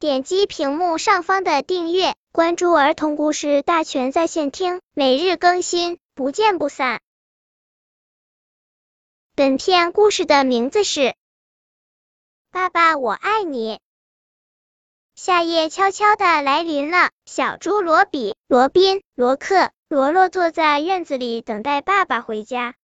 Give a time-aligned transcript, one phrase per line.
[0.00, 7.00] 点击屏幕上方的订阅，关注儿童故事大全在线听，每日更新，不见不散。
[9.34, 11.00] 本片故事的名字是
[12.52, 13.74] 《爸爸我爱你》。
[15.16, 22.76] 夏夜悄悄的来临了，小猪罗比、罗宾、罗克、罗罗坐在院子里等待爸爸回家。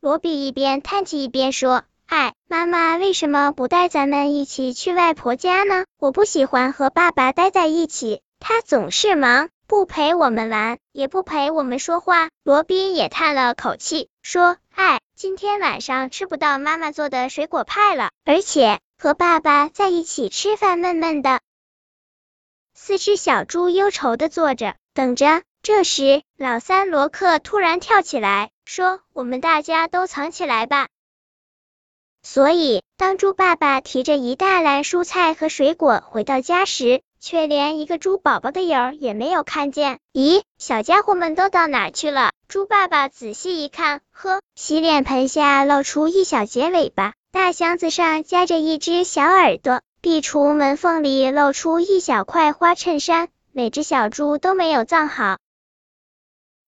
[0.00, 5.84] 罗比一边叹气一边说：“哎，妈妈为什么不带咱们一起去外婆家呢？
[5.98, 21.40] 我不喜欢和爸爸待在一起，他总是忙，不陪我们玩，也不陪我们说话。”罗宾也叹了口气，说：“哎，今天晚上吃不到妈妈做的水果派了，而且和爸爸在一起吃饭闷闷的。”
[22.72, 25.42] 四只小猪忧愁的坐着，等着。
[25.60, 28.48] 这时，老三罗克突然跳起来。
[28.64, 30.88] 说：“我们大家都藏起来吧。”
[32.30, 39.98] 所以，当猪爸爸提着一大篮蔬菜和水果回到家时，却连一个猪宝宝的影儿也没有看见。
[40.12, 42.32] 咦，小家伙们都到哪去了？
[42.46, 55.38] 猪爸爸仔细一看，呵，洗脸盆下露出一小截尾巴，大箱子上夹着一只小耳朵，壁橱门缝里露出一小块花衬衫，每只小猪都没有藏好。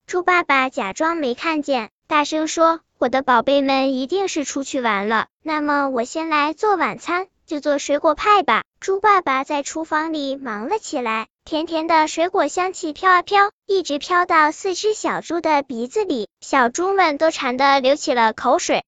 [0.06, 5.28] 猪爸爸假装没看见，大声说：“我的宝贝们一定是出去玩了。
[5.44, 18.83] 那么我先来做晚餐，就做水果派吧。”猪爸爸在厨房里忙了起来，甜甜的水果香气飘啊飘，一直飘到四只小猪的鼻子里，小猪们都馋得流起了口水。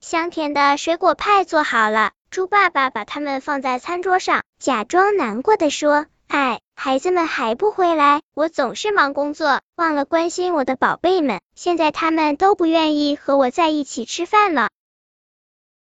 [0.00, 6.06] 香甜的水果派做好了，猪爸爸把它们放在餐桌上，假装难过的说。
[6.26, 11.40] 哎，孩子们还不回来，我总是忙工作，忘了关心我的宝贝们。
[11.54, 14.70] 现在他们都不愿意和我在一起吃饭了。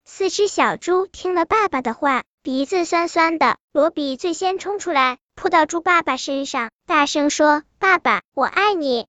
[0.04, 3.58] 四只小猪听了爸爸的话，鼻子酸酸的。
[3.72, 9.08] 罗比最先冲出来，扑到猪爸爸身上，大声说：“爸爸，我爱你。”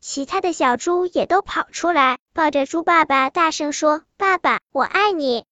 [0.00, 5.44] 其他的小猪也都跑出来，抱着猪爸爸，大声说：“爸爸，我爱你。”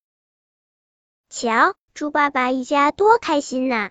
[1.30, 3.90] 瞧，猪爸爸一家多开心呐！